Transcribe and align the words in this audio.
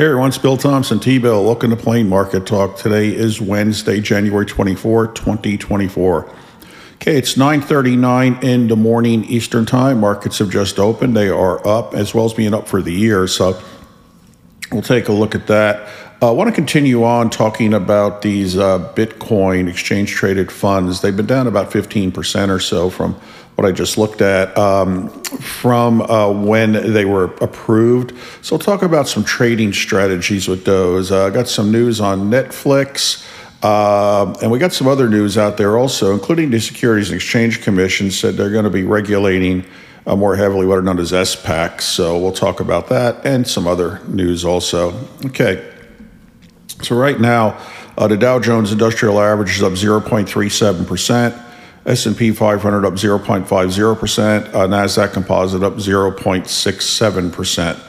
Hey 0.00 0.06
everyone, 0.06 0.28
it's 0.28 0.38
Bill 0.38 0.56
Thompson, 0.56 0.98
T-Bill. 0.98 1.44
Welcome 1.44 1.68
to 1.68 1.76
Plain 1.76 2.08
Market 2.08 2.46
Talk. 2.46 2.78
Today 2.78 3.14
is 3.14 3.38
Wednesday, 3.38 4.00
January 4.00 4.46
24, 4.46 5.08
2024. 5.08 6.34
Okay, 6.94 7.18
it's 7.18 7.34
9.39 7.34 8.42
in 8.42 8.68
the 8.68 8.76
morning 8.76 9.24
Eastern 9.26 9.66
Time. 9.66 10.00
Markets 10.00 10.38
have 10.38 10.48
just 10.48 10.78
opened. 10.78 11.14
They 11.14 11.28
are 11.28 11.60
up, 11.68 11.92
as 11.92 12.14
well 12.14 12.24
as 12.24 12.32
being 12.32 12.54
up 12.54 12.66
for 12.66 12.80
the 12.80 12.94
year. 12.94 13.26
So 13.26 13.60
we'll 14.72 14.80
take 14.80 15.08
a 15.08 15.12
look 15.12 15.34
at 15.34 15.48
that. 15.48 15.86
Uh, 16.22 16.30
I 16.30 16.30
want 16.30 16.48
to 16.48 16.54
continue 16.54 17.04
on 17.04 17.28
talking 17.28 17.74
about 17.74 18.22
these 18.22 18.56
uh, 18.56 18.90
Bitcoin 18.94 19.68
exchange-traded 19.68 20.50
funds. 20.50 21.02
They've 21.02 21.14
been 21.14 21.26
down 21.26 21.46
about 21.46 21.70
15% 21.70 22.48
or 22.48 22.58
so 22.58 22.88
from 22.88 23.20
what 23.60 23.68
I 23.68 23.72
just 23.72 23.98
looked 23.98 24.22
at 24.22 24.56
um, 24.56 25.10
from 25.20 26.00
uh, 26.00 26.32
when 26.32 26.72
they 26.72 27.04
were 27.04 27.24
approved. 27.42 28.14
So 28.40 28.56
I'll 28.56 28.58
talk 28.58 28.80
about 28.80 29.06
some 29.06 29.22
trading 29.22 29.74
strategies 29.74 30.48
with 30.48 30.64
those. 30.64 31.12
Uh, 31.12 31.26
I 31.26 31.30
got 31.30 31.46
some 31.46 31.70
news 31.70 32.00
on 32.00 32.30
Netflix. 32.30 33.22
Uh, 33.62 34.34
and 34.40 34.50
we 34.50 34.58
got 34.58 34.72
some 34.72 34.88
other 34.88 35.10
news 35.10 35.36
out 35.36 35.58
there 35.58 35.76
also, 35.76 36.14
including 36.14 36.48
the 36.50 36.58
Securities 36.58 37.10
and 37.10 37.16
Exchange 37.16 37.60
Commission 37.60 38.10
said 38.10 38.38
they're 38.38 38.48
going 38.48 38.64
to 38.64 38.70
be 38.70 38.84
regulating 38.84 39.66
uh, 40.06 40.16
more 40.16 40.36
heavily 40.36 40.64
what 40.64 40.78
are 40.78 40.82
known 40.82 40.98
as 40.98 41.12
SPACs. 41.12 41.82
So 41.82 42.16
we'll 42.18 42.32
talk 42.32 42.60
about 42.60 42.88
that 42.88 43.26
and 43.26 43.46
some 43.46 43.66
other 43.66 44.00
news 44.08 44.42
also. 44.42 44.94
Okay. 45.26 45.70
So 46.80 46.96
right 46.96 47.20
now, 47.20 47.62
uh, 47.98 48.08
the 48.08 48.16
Dow 48.16 48.38
Jones 48.38 48.72
Industrial 48.72 49.20
Average 49.20 49.56
is 49.56 49.62
up 49.62 49.74
0.37 49.74 50.86
percent. 50.86 51.49
S&P 51.86 52.32
500 52.32 52.84
up 52.84 52.94
0.50%, 52.94 54.54
uh, 54.54 54.66
Nasdaq 54.66 55.12
Composite 55.12 55.62
up 55.62 55.74
0.67%. 55.74 57.80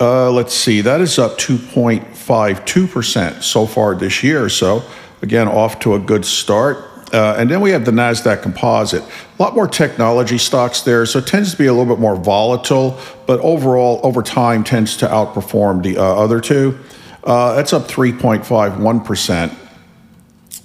uh, 0.00 0.30
let's 0.30 0.54
see, 0.54 0.80
that 0.82 1.00
is 1.00 1.18
up 1.18 1.38
2.52% 1.38 3.42
so 3.42 3.66
far 3.66 3.94
this 3.94 4.22
year. 4.22 4.48
So, 4.48 4.82
again, 5.22 5.48
off 5.48 5.80
to 5.80 5.94
a 5.94 5.98
good 5.98 6.24
start. 6.24 6.78
Uh, 7.12 7.34
and 7.38 7.50
then 7.50 7.60
we 7.60 7.70
have 7.70 7.84
the 7.84 7.92
NASDAQ 7.92 8.42
composite. 8.42 9.02
A 9.02 9.42
lot 9.42 9.54
more 9.54 9.68
technology 9.68 10.38
stocks 10.38 10.80
there, 10.80 11.06
so 11.06 11.20
it 11.20 11.26
tends 11.26 11.52
to 11.52 11.58
be 11.58 11.66
a 11.66 11.72
little 11.72 11.94
bit 11.94 12.00
more 12.00 12.16
volatile, 12.16 12.98
but 13.26 13.38
overall, 13.40 14.00
over 14.02 14.22
time, 14.22 14.64
tends 14.64 14.96
to 14.98 15.06
outperform 15.06 15.82
the 15.82 15.98
uh, 15.98 16.02
other 16.02 16.40
two. 16.40 16.78
Uh, 17.22 17.54
that's 17.54 17.72
up 17.72 17.88
3.51%. 17.88 19.56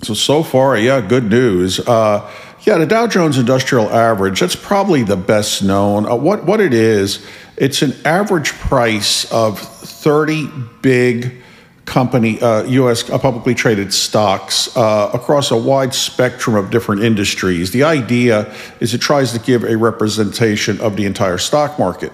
So, 0.03 0.15
so 0.15 0.41
far, 0.41 0.75
yeah, 0.77 0.99
good 0.99 1.29
news. 1.29 1.79
Uh, 1.79 2.27
yeah, 2.63 2.77
the 2.77 2.85
Dow 2.85 3.07
Jones 3.07 3.37
Industrial 3.37 3.89
Average, 3.89 4.39
that's 4.39 4.55
probably 4.55 5.03
the 5.03 5.15
best 5.15 5.63
known. 5.63 6.05
Uh, 6.05 6.15
what, 6.15 6.45
what 6.45 6.59
it 6.59 6.73
is, 6.73 7.25
it's 7.61 7.83
an 7.83 7.93
average 8.05 8.53
price 8.53 9.31
of 9.31 9.59
30 9.59 10.47
big 10.81 11.43
company, 11.85 12.41
uh, 12.41 12.63
U.S. 12.63 13.07
Uh, 13.07 13.19
publicly 13.19 13.53
traded 13.53 13.93
stocks 13.93 14.75
uh, 14.75 15.11
across 15.13 15.51
a 15.51 15.55
wide 15.55 15.93
spectrum 15.93 16.55
of 16.55 16.71
different 16.71 17.03
industries. 17.03 17.69
The 17.69 17.83
idea 17.83 18.51
is 18.79 18.95
it 18.95 18.97
tries 19.01 19.31
to 19.33 19.39
give 19.39 19.63
a 19.63 19.77
representation 19.77 20.81
of 20.81 20.95
the 20.95 21.05
entire 21.05 21.37
stock 21.37 21.77
market. 21.77 22.11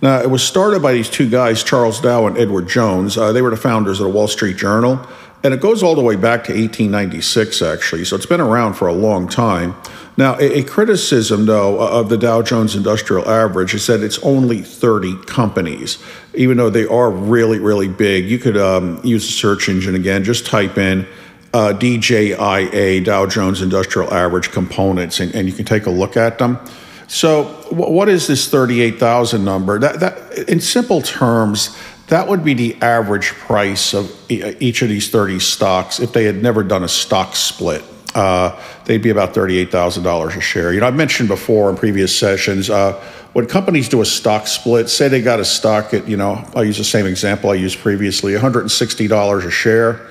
Now, 0.00 0.20
it 0.20 0.30
was 0.30 0.44
started 0.44 0.80
by 0.80 0.92
these 0.92 1.10
two 1.10 1.28
guys, 1.28 1.64
Charles 1.64 2.00
Dow 2.00 2.28
and 2.28 2.38
Edward 2.38 2.68
Jones. 2.68 3.18
Uh, 3.18 3.32
they 3.32 3.42
were 3.42 3.50
the 3.50 3.56
founders 3.56 3.98
of 3.98 4.06
the 4.06 4.12
Wall 4.12 4.28
Street 4.28 4.56
Journal. 4.56 5.04
And 5.42 5.52
it 5.52 5.60
goes 5.60 5.82
all 5.82 5.94
the 5.94 6.02
way 6.02 6.16
back 6.16 6.44
to 6.44 6.52
1896, 6.52 7.62
actually. 7.62 8.04
So 8.04 8.14
it's 8.14 8.26
been 8.26 8.40
around 8.40 8.74
for 8.74 8.86
a 8.86 8.94
long 8.94 9.28
time. 9.28 9.74
Now, 10.16 10.38
a, 10.38 10.62
criticism, 10.62 11.46
though, 11.46 11.80
of 11.80 12.08
the 12.08 12.16
Dow 12.16 12.40
Jones 12.40 12.76
Industrial 12.76 13.28
Average 13.28 13.74
is 13.74 13.86
that 13.88 14.00
it's 14.00 14.20
only 14.20 14.62
30 14.62 15.24
companies, 15.24 15.98
even 16.34 16.56
though 16.56 16.70
they 16.70 16.86
are 16.86 17.10
really, 17.10 17.58
really 17.58 17.88
big. 17.88 18.26
You 18.26 18.38
could 18.38 18.56
um, 18.56 19.00
use 19.02 19.28
a 19.28 19.32
search 19.32 19.68
engine 19.68 19.96
again, 19.96 20.22
just 20.22 20.46
type 20.46 20.78
in 20.78 21.04
uh, 21.52 21.72
DJIA, 21.76 23.04
Dow 23.04 23.26
Jones 23.26 23.60
Industrial 23.60 24.12
Average 24.14 24.52
components, 24.52 25.18
and, 25.18 25.34
and 25.34 25.48
you 25.48 25.52
can 25.52 25.64
take 25.64 25.86
a 25.86 25.90
look 25.90 26.16
at 26.16 26.38
them. 26.38 26.60
So, 27.08 27.44
what 27.70 28.08
is 28.08 28.28
this 28.28 28.48
38,000 28.48 29.44
number? 29.44 29.80
That, 29.80 29.98
that, 29.98 30.48
in 30.48 30.60
simple 30.60 31.02
terms, 31.02 31.76
that 32.06 32.28
would 32.28 32.44
be 32.44 32.54
the 32.54 32.76
average 32.80 33.32
price 33.32 33.92
of 33.94 34.14
each 34.30 34.80
of 34.80 34.88
these 34.88 35.10
30 35.10 35.40
stocks 35.40 35.98
if 35.98 36.12
they 36.12 36.24
had 36.24 36.40
never 36.40 36.62
done 36.62 36.84
a 36.84 36.88
stock 36.88 37.34
split 37.34 37.82
uh, 38.14 38.60
they'd 38.84 39.02
be 39.02 39.10
about 39.10 39.34
$38,000 39.34 40.36
a 40.36 40.40
share. 40.40 40.72
You 40.72 40.80
know, 40.80 40.86
I've 40.86 40.94
mentioned 40.94 41.28
before 41.28 41.70
in 41.70 41.76
previous 41.76 42.16
sessions, 42.16 42.70
uh, 42.70 42.92
when 43.32 43.46
companies 43.46 43.88
do 43.88 44.00
a 44.00 44.04
stock 44.04 44.46
split, 44.46 44.88
say 44.88 45.08
they 45.08 45.20
got 45.20 45.40
a 45.40 45.44
stock 45.44 45.92
at, 45.92 46.06
you 46.08 46.16
know, 46.16 46.44
I'll 46.54 46.64
use 46.64 46.78
the 46.78 46.84
same 46.84 47.06
example 47.06 47.50
I 47.50 47.54
used 47.54 47.78
previously, 47.78 48.32
$160 48.32 49.44
a 49.44 49.50
share. 49.50 50.06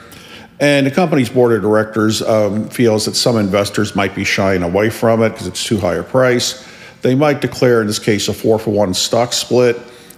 And 0.60 0.86
the 0.86 0.92
company's 0.92 1.30
board 1.30 1.54
of 1.54 1.62
directors 1.62 2.22
um, 2.22 2.70
feels 2.70 3.06
that 3.06 3.16
some 3.16 3.38
investors 3.38 3.96
might 3.96 4.14
be 4.14 4.24
shying 4.24 4.64
away 4.64 4.90
from 4.90 5.24
it 5.24 5.30
because 5.30 5.48
it's 5.48 5.66
too 5.66 5.78
high 5.78 5.96
a 5.96 6.04
price. 6.04 6.68
They 7.02 7.16
might 7.16 7.42
declare, 7.42 7.82
in 7.82 7.88
this 7.88 8.00
case, 8.00 8.28
a 8.28 8.34
four 8.34 8.60
for 8.60 8.72
one 8.72 8.94
stock 8.94 9.34
split 9.34 9.78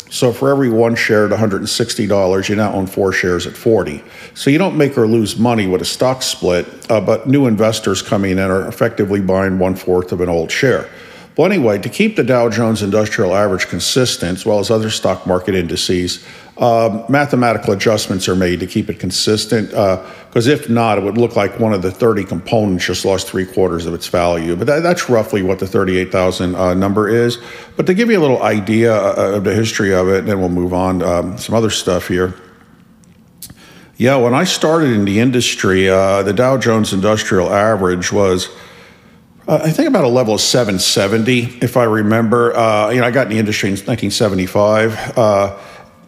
so 0.09 0.31
for 0.31 0.49
every 0.51 0.69
one 0.69 0.95
share 0.95 1.25
at 1.25 1.31
$160, 1.31 2.49
you 2.49 2.55
now 2.55 2.73
own 2.73 2.87
four 2.87 3.11
shares 3.11 3.47
at 3.47 3.57
40. 3.57 4.03
So 4.33 4.49
you 4.49 4.57
don't 4.57 4.77
make 4.77 4.97
or 4.97 5.07
lose 5.07 5.37
money 5.37 5.67
with 5.67 5.81
a 5.81 5.85
stock 5.85 6.21
split, 6.21 6.67
uh, 6.91 7.01
but 7.01 7.27
new 7.27 7.47
investors 7.47 8.01
coming 8.01 8.31
in 8.31 8.39
are 8.39 8.67
effectively 8.67 9.19
buying 9.19 9.59
one 9.59 9.75
fourth 9.75 10.11
of 10.11 10.21
an 10.21 10.29
old 10.29 10.51
share. 10.51 10.89
Well, 11.37 11.51
anyway, 11.51 11.79
to 11.79 11.89
keep 11.89 12.15
the 12.15 12.23
Dow 12.23 12.49
Jones 12.49 12.81
Industrial 12.81 13.35
Average 13.35 13.67
consistent, 13.67 14.37
as 14.37 14.45
well 14.45 14.59
as 14.59 14.71
other 14.71 14.89
stock 14.89 15.27
market 15.27 15.53
indices, 15.53 16.25
um, 16.57 17.03
mathematical 17.09 17.73
adjustments 17.73 18.29
are 18.29 18.37
made 18.37 18.61
to 18.61 18.67
keep 18.67 18.89
it 18.89 18.99
consistent. 18.99 19.71
Because 19.71 20.47
uh, 20.47 20.51
if 20.51 20.69
not, 20.69 20.97
it 20.97 21.03
would 21.03 21.17
look 21.17 21.35
like 21.35 21.59
one 21.59 21.73
of 21.73 21.81
the 21.81 21.91
30 21.91 22.23
components 22.23 22.85
just 22.85 23.03
lost 23.03 23.27
three 23.27 23.45
quarters 23.45 23.85
of 23.85 23.93
its 23.93 24.07
value. 24.07 24.55
But 24.55 24.67
that, 24.67 24.79
that's 24.83 25.09
roughly 25.09 25.43
what 25.43 25.59
the 25.59 25.67
38,000 25.67 26.55
uh, 26.55 26.73
number 26.73 27.09
is. 27.09 27.37
But 27.75 27.85
to 27.87 27.93
give 27.93 28.09
you 28.09 28.17
a 28.17 28.21
little 28.21 28.41
idea 28.41 28.95
uh, 28.95 29.33
of 29.35 29.43
the 29.43 29.53
history 29.53 29.93
of 29.93 30.07
it, 30.07 30.19
and 30.19 30.29
then 30.29 30.39
we'll 30.39 30.47
move 30.47 30.73
on 30.73 31.03
um, 31.03 31.37
some 31.37 31.53
other 31.53 31.69
stuff 31.69 32.07
here. 32.07 32.33
Yeah, 33.97 34.15
when 34.15 34.33
I 34.33 34.45
started 34.45 34.91
in 34.91 35.03
the 35.03 35.19
industry, 35.19 35.89
uh, 35.89 36.23
the 36.23 36.33
Dow 36.33 36.57
Jones 36.57 36.93
Industrial 36.93 37.51
Average 37.51 38.13
was 38.13 38.49
uh, 39.47 39.61
I 39.63 39.69
think 39.69 39.87
about 39.87 40.03
a 40.03 40.09
level 40.09 40.33
of 40.33 40.41
770, 40.41 41.59
if 41.61 41.77
I 41.77 41.83
remember. 41.83 42.55
Uh, 42.55 42.89
you 42.89 42.99
know, 42.99 43.07
I 43.07 43.11
got 43.11 43.27
in 43.27 43.33
the 43.33 43.39
industry 43.39 43.69
in 43.69 43.73
1975. 43.73 45.17
Uh, 45.17 45.57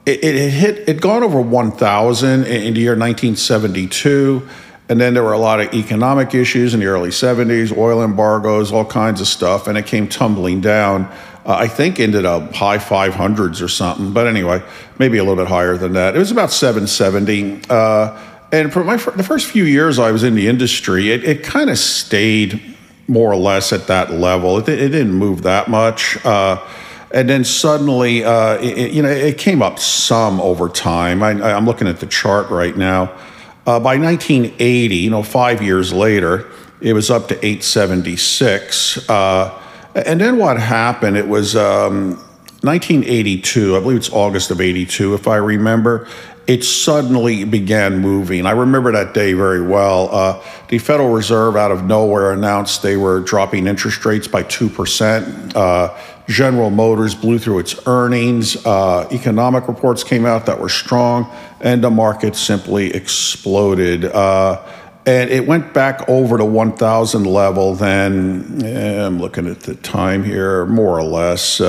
it, 0.07 0.23
it 0.23 0.49
hit, 0.49 0.89
it 0.89 1.01
gone 1.01 1.23
over 1.23 1.39
1,000 1.39 2.45
in 2.45 2.73
the 2.73 2.79
year 2.79 2.91
1972. 2.91 4.47
And 4.89 4.99
then 4.99 5.13
there 5.13 5.23
were 5.23 5.33
a 5.33 5.37
lot 5.37 5.59
of 5.59 5.73
economic 5.73 6.33
issues 6.33 6.73
in 6.73 6.79
the 6.79 6.85
early 6.87 7.09
70s, 7.09 7.77
oil 7.77 8.01
embargoes, 8.01 8.71
all 8.71 8.85
kinds 8.85 9.21
of 9.21 9.27
stuff, 9.27 9.67
and 9.67 9.77
it 9.77 9.85
came 9.85 10.07
tumbling 10.07 10.61
down. 10.61 11.05
Uh, 11.45 11.57
I 11.59 11.67
think 11.67 11.99
ended 11.99 12.25
up 12.25 12.53
high 12.53 12.77
500s 12.77 13.61
or 13.61 13.67
something, 13.67 14.13
but 14.13 14.27
anyway, 14.27 14.63
maybe 14.97 15.17
a 15.17 15.23
little 15.23 15.35
bit 15.35 15.49
higher 15.49 15.77
than 15.77 15.93
that. 15.93 16.15
It 16.15 16.19
was 16.19 16.31
about 16.31 16.51
770. 16.51 17.61
Uh, 17.69 18.19
and 18.51 18.71
for 18.71 18.83
my 18.83 18.95
the 18.95 19.23
first 19.23 19.47
few 19.47 19.65
years 19.65 19.99
I 19.99 20.11
was 20.11 20.23
in 20.23 20.35
the 20.35 20.47
industry, 20.47 21.11
it, 21.11 21.25
it 21.25 21.43
kind 21.43 21.69
of 21.69 21.77
stayed 21.77 22.76
more 23.07 23.31
or 23.31 23.37
less 23.37 23.71
at 23.71 23.87
that 23.87 24.11
level. 24.11 24.57
It, 24.57 24.69
it 24.69 24.89
didn't 24.89 25.13
move 25.13 25.43
that 25.43 25.69
much. 25.69 26.23
Uh, 26.25 26.65
and 27.11 27.29
then 27.29 27.45
suddenly, 27.45 28.23
uh, 28.23 28.55
it, 28.55 28.91
you 28.91 29.01
know, 29.01 29.09
it 29.09 29.37
came 29.37 29.61
up 29.61 29.79
some 29.79 30.41
over 30.41 30.67
time. 30.67 31.23
I, 31.23 31.31
am 31.51 31.65
looking 31.65 31.87
at 31.87 31.99
the 31.99 32.05
chart 32.05 32.49
right 32.49 32.75
now. 32.75 33.17
Uh, 33.65 33.79
by 33.79 33.97
1980, 33.97 34.95
you 34.95 35.09
know, 35.09 35.23
five 35.23 35.61
years 35.61 35.93
later, 35.93 36.49
it 36.81 36.93
was 36.93 37.09
up 37.09 37.27
to 37.29 37.35
876. 37.35 39.09
Uh, 39.09 39.61
and 39.95 40.19
then 40.19 40.37
what 40.37 40.59
happened? 40.59 41.17
It 41.17 41.27
was 41.27 41.55
um, 41.55 42.15
1982. 42.61 43.75
I 43.75 43.79
believe 43.79 43.97
it's 43.97 44.11
August 44.11 44.51
of 44.51 44.61
82, 44.61 45.13
if 45.13 45.27
I 45.27 45.37
remember 45.37 46.07
it 46.47 46.63
suddenly 46.63 47.43
began 47.43 47.99
moving. 47.99 48.45
I 48.45 48.51
remember 48.51 48.93
that 48.93 49.13
day 49.13 49.33
very 49.33 49.61
well. 49.61 50.09
Uh, 50.09 50.43
the 50.69 50.77
Federal 50.77 51.09
Reserve, 51.09 51.57
out 51.57 51.71
of 51.71 51.83
nowhere, 51.83 52.31
announced 52.31 52.81
they 52.81 52.95
were 52.95 53.19
dropping 53.19 53.67
interest 53.67 54.05
rates 54.05 54.29
by 54.29 54.43
2%. 54.43 55.53
Uh, 55.53 55.93
General 56.29 56.69
Motors 56.69 57.15
blew 57.15 57.37
through 57.37 57.59
its 57.59 57.85
earnings. 57.85 58.65
Uh, 58.65 59.07
economic 59.11 59.67
reports 59.67 60.05
came 60.05 60.25
out 60.25 60.45
that 60.45 60.59
were 60.59 60.69
strong, 60.69 61.29
and 61.59 61.83
the 61.83 61.91
market 61.91 62.35
simply 62.35 62.93
exploded. 62.93 64.05
Uh, 64.05 64.61
and 65.05 65.29
it 65.29 65.47
went 65.47 65.73
back 65.73 66.07
over 66.09 66.37
to 66.37 66.45
1,000 66.45 67.25
level 67.25 67.75
then, 67.75 68.61
eh, 68.63 69.05
I'm 69.05 69.19
looking 69.19 69.47
at 69.47 69.61
the 69.61 69.75
time 69.75 70.23
here, 70.23 70.65
more 70.65 70.97
or 70.97 71.03
less. 71.03 71.59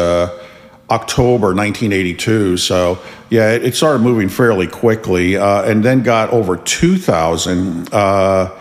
October 0.91 1.55
1982. 1.55 2.57
So, 2.57 2.99
yeah, 3.31 3.53
it, 3.53 3.65
it 3.65 3.75
started 3.75 4.01
moving 4.01 4.29
fairly 4.29 4.67
quickly 4.67 5.37
uh, 5.37 5.63
and 5.63 5.85
then 5.85 6.03
got 6.03 6.31
over 6.31 6.57
2,000. 6.57 7.93
Uh, 7.93 8.59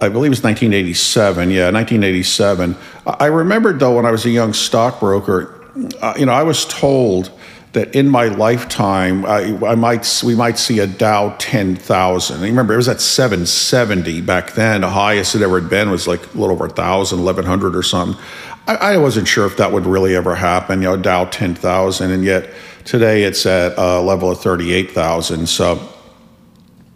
I 0.00 0.08
believe 0.08 0.32
it's 0.32 0.42
1987. 0.42 1.50
Yeah, 1.50 1.70
1987. 1.70 2.76
I 3.06 3.26
remembered, 3.26 3.80
though, 3.80 3.96
when 3.96 4.06
I 4.06 4.10
was 4.10 4.24
a 4.24 4.30
young 4.30 4.52
stockbroker, 4.52 5.54
uh, 6.00 6.14
you 6.18 6.26
know, 6.26 6.32
I 6.32 6.42
was 6.42 6.64
told 6.66 7.30
that 7.72 7.94
in 7.94 8.08
my 8.08 8.26
lifetime, 8.26 9.26
I, 9.26 9.54
I, 9.66 9.74
might 9.74 10.22
we 10.24 10.34
might 10.34 10.58
see 10.58 10.78
a 10.78 10.86
Dow 10.86 11.36
10,000. 11.38 12.40
Remember, 12.40 12.74
it 12.74 12.76
was 12.76 12.88
at 12.88 13.00
770 13.00 14.20
back 14.22 14.52
then. 14.52 14.80
The 14.80 14.90
highest 14.90 15.34
it 15.34 15.42
ever 15.42 15.60
had 15.60 15.68
been 15.68 15.90
was 15.90 16.08
like 16.08 16.22
a 16.22 16.38
little 16.38 16.52
over 16.52 16.66
1,000, 16.66 17.22
1,100 17.22 17.76
or 17.76 17.82
something. 17.82 18.20
I, 18.68 18.74
I 18.74 18.96
wasn't 18.98 19.26
sure 19.26 19.46
if 19.46 19.56
that 19.56 19.72
would 19.72 19.86
really 19.86 20.14
ever 20.14 20.34
happen, 20.34 20.82
you 20.82 20.88
know, 20.88 20.96
Dow 20.96 21.24
10,000, 21.24 22.10
and 22.10 22.22
yet 22.22 22.50
today 22.84 23.22
it's 23.22 23.46
at 23.46 23.72
a 23.78 24.00
level 24.00 24.30
of 24.30 24.40
38,000. 24.40 25.48
So, 25.48 25.88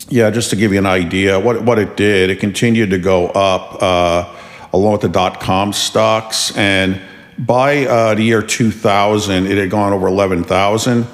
yeah, 0.08 0.30
just 0.30 0.50
to 0.50 0.56
give 0.56 0.72
you 0.72 0.78
an 0.78 0.86
idea, 0.86 1.40
what, 1.40 1.62
what 1.62 1.78
it 1.78 1.96
did, 1.96 2.28
it 2.28 2.40
continued 2.40 2.90
to 2.90 2.98
go 2.98 3.28
up 3.28 3.82
uh, 3.82 4.30
along 4.74 4.92
with 4.92 5.00
the 5.00 5.08
dot 5.08 5.40
com 5.40 5.72
stocks. 5.72 6.54
And 6.58 7.00
by 7.38 7.86
uh, 7.86 8.14
the 8.16 8.22
year 8.22 8.42
2000, 8.42 9.46
it 9.46 9.56
had 9.56 9.70
gone 9.70 9.94
over 9.94 10.06
11,000. 10.06 11.06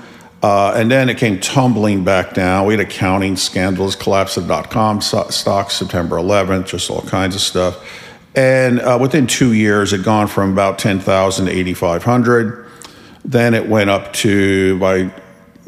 Uh, 0.43 0.73
and 0.77 0.91
then 0.91 1.09
it 1.09 1.19
came 1.19 1.39
tumbling 1.41 2.03
back 2.03 2.35
down. 2.35 2.67
We 2.67 2.75
had 2.75 2.81
accounting 2.81 3.37
scandals, 3.37 3.95
collapse 3.95 4.37
of 4.37 4.49
dot 4.49 4.71
com 4.71 5.01
stocks 5.01 5.75
September 5.75 6.17
11th, 6.17 6.67
just 6.67 6.91
all 6.91 7.03
kinds 7.03 7.37
of 7.37 7.41
stuff. 7.41 8.08
And 8.39 8.79
uh, 8.79 8.97
within 9.01 9.27
two 9.27 9.53
years, 9.53 9.93
it 9.93 10.05
gone 10.05 10.29
from 10.29 10.53
about 10.53 10.79
10,000 10.79 11.47
to 11.47 11.53
8,500. 11.53 12.67
Then 13.25 13.53
it 13.53 13.69
went 13.69 13.91
up 13.91 14.13
to, 14.13 14.79
by 14.79 15.13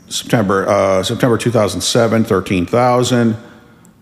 September, 0.08 0.68
uh, 0.68 1.02
September 1.02 1.36
2007, 1.36 2.22
13,000. 2.22 3.36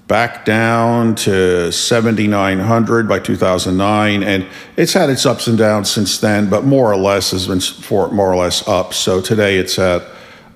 Back 0.06 0.44
down 0.44 1.14
to 1.14 1.72
7,900 1.72 3.08
by 3.08 3.18
2009. 3.18 4.22
And 4.22 4.46
it's 4.76 4.92
had 4.92 5.08
its 5.08 5.24
ups 5.24 5.46
and 5.46 5.56
downs 5.56 5.90
since 5.90 6.18
then, 6.18 6.50
but 6.50 6.64
more 6.64 6.92
or 6.92 6.98
less 6.98 7.30
has 7.30 7.46
been 7.46 7.62
more 8.14 8.30
or 8.30 8.36
less 8.36 8.68
up. 8.68 8.92
So 8.92 9.22
today 9.22 9.56
it's 9.56 9.78
at 9.78 10.02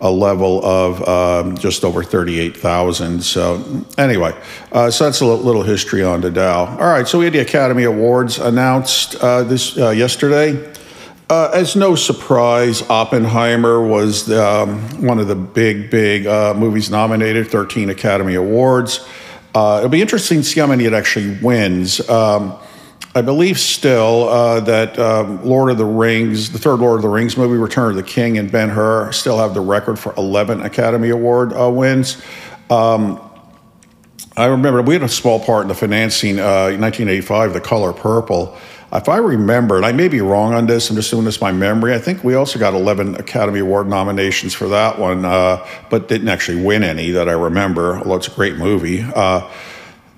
a 0.03 0.11
level 0.11 0.63
of 0.65 1.09
um, 1.09 1.57
just 1.57 1.85
over 1.85 2.03
38,000. 2.03 3.23
So, 3.23 3.85
anyway, 3.97 4.37
uh, 4.73 4.91
so 4.91 5.05
that's 5.05 5.21
a 5.21 5.27
little 5.27 5.63
history 5.63 6.03
on 6.03 6.21
the 6.21 6.31
Dow. 6.31 6.67
All 6.67 6.77
right, 6.77 7.07
so 7.07 7.21
we 7.21 7.25
had 7.25 7.33
the 7.33 7.39
Academy 7.39 7.85
Awards 7.85 8.39
announced 8.39 9.15
uh, 9.15 9.45
this 9.45 9.79
uh, 9.79 9.91
yesterday. 9.91 10.73
Uh, 11.31 11.51
as 11.55 11.77
no 11.77 11.95
surprise, 11.95 12.83
Oppenheimer 12.91 13.81
was 13.81 14.31
um, 14.33 14.81
one 15.07 15.21
of 15.21 15.29
the 15.29 15.37
big, 15.37 15.89
big 15.89 16.27
uh, 16.27 16.53
movies 16.53 16.91
nominated, 16.91 17.47
13 17.47 17.89
Academy 17.89 18.35
Awards. 18.35 19.09
Uh, 19.55 19.77
it'll 19.79 19.89
be 19.89 20.03
interesting 20.03 20.39
to 20.39 20.45
see 20.45 20.59
how 20.59 20.67
many 20.67 20.85
it 20.85 20.93
actually 20.93 21.39
wins. 21.41 22.07
Um, 22.11 22.59
I 23.15 23.21
believe 23.21 23.59
still 23.59 24.29
uh, 24.29 24.61
that 24.61 24.99
um, 24.99 25.45
Lord 25.45 25.71
of 25.71 25.77
the 25.77 25.85
Rings, 25.85 26.51
the 26.51 26.59
third 26.59 26.81
Lord 26.81 26.97
of 26.97 27.03
the 27.03 27.11
Rings 27.11 27.37
movie, 27.37 27.59
Return 27.59 27.91
of 27.91 27.97
the 27.97 28.03
King, 28.03 28.39
and 28.39 28.51
Ben 28.51 28.71
Hur 28.71 29.13
still 29.13 29.37
have 29.37 29.53
the 29.53 29.61
record 29.61 29.99
for 29.99 30.15
11 30.17 30.63
Academy 30.63 31.11
Award 31.11 31.53
uh, 31.53 31.71
wins. 31.71 32.23
Um, 32.71 33.21
I 34.35 34.47
remember 34.47 34.81
we 34.81 34.95
had 34.95 35.03
a 35.03 35.11
small 35.11 35.45
part 35.45 35.63
in 35.63 35.69
the 35.69 35.75
financing 35.75 36.39
uh, 36.39 36.73
in 36.73 36.81
1985, 36.81 37.53
The 37.53 37.61
Color 37.61 37.93
Purple. 37.93 38.57
If 38.95 39.11
I 39.11 39.19
remember, 39.19 39.77
and 39.77 39.85
I 39.85 39.93
may 39.93 40.09
be 40.09 40.23
wrong 40.23 40.55
on 40.55 40.67
this, 40.67 40.89
I'm 40.89 40.97
just 40.97 41.11
doing 41.11 41.25
this 41.25 41.37
by 41.37 41.53
memory. 41.53 41.93
I 41.95 41.99
think 41.99 42.25
we 42.25 42.35
also 42.35 42.59
got 42.59 42.73
11 42.73 43.17
Academy 43.17 43.61
Award 43.61 43.89
nominations 43.89 44.55
for 44.55 44.69
that 44.69 44.99
one, 44.99 45.27
uh, 45.27 45.67
but 45.91 46.09
didn't 46.09 46.29
actually 46.29 46.63
win 46.63 46.83
any 46.83 47.11
that 47.11 47.29
I 47.29 47.33
remember, 47.33 47.99
although 47.99 48.17
it's 48.17 48.29
a 48.29 48.33
great 48.33 48.57
movie. 48.57 49.03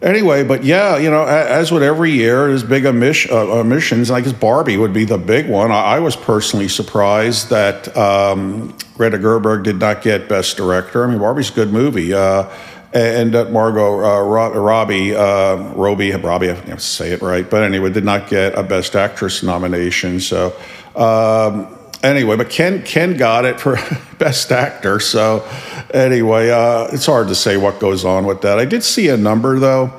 Uh, 0.02 0.06
Anyway, 0.06 0.44
but 0.44 0.64
yeah, 0.64 0.98
you 0.98 1.10
know, 1.10 1.24
as 1.24 1.72
with 1.72 1.82
every 1.82 2.10
year, 2.10 2.48
there's 2.48 2.62
big 2.62 2.84
omission, 2.84 3.32
uh, 3.32 3.36
omissions. 3.36 4.10
I 4.10 4.20
guess 4.20 4.32
Barbie 4.32 4.76
would 4.76 4.92
be 4.92 5.04
the 5.04 5.16
big 5.16 5.48
one. 5.48 5.72
I, 5.72 5.96
I 5.96 5.98
was 6.00 6.14
personally 6.14 6.68
surprised 6.68 7.48
that 7.48 7.96
um, 7.96 8.76
Greta 8.96 9.16
Gerwig 9.16 9.62
did 9.62 9.78
not 9.78 10.02
get 10.02 10.28
Best 10.28 10.56
Director. 10.56 11.04
I 11.04 11.10
mean, 11.10 11.18
Barbie's 11.18 11.50
a 11.50 11.54
good 11.54 11.72
movie. 11.72 12.12
Uh, 12.12 12.50
and 12.92 13.34
that 13.34 13.50
Margot 13.50 14.04
uh, 14.04 14.22
Robbie, 14.22 15.16
uh, 15.16 15.56
Robbie, 15.74 16.12
Robbie, 16.12 16.50
I 16.50 16.76
say 16.76 17.10
it 17.10 17.22
right, 17.22 17.48
but 17.48 17.64
anyway, 17.64 17.90
did 17.90 18.04
not 18.04 18.28
get 18.28 18.56
a 18.56 18.62
Best 18.62 18.94
Actress 18.94 19.42
nomination. 19.42 20.20
So, 20.20 20.54
um, 20.94 21.76
anyway, 22.04 22.36
but 22.36 22.50
Ken 22.50 22.82
Ken 22.82 23.16
got 23.16 23.44
it 23.44 23.58
for 23.58 23.76
best 24.18 24.52
actor. 24.52 25.00
So 25.00 25.48
anyway, 25.92 26.50
uh, 26.50 26.88
it's 26.92 27.06
hard 27.06 27.28
to 27.28 27.34
say 27.34 27.56
what 27.56 27.80
goes 27.80 28.04
on 28.04 28.26
with 28.26 28.42
that. 28.42 28.58
I 28.58 28.64
did 28.64 28.84
see 28.84 29.08
a 29.08 29.16
number 29.16 29.58
though. 29.58 29.92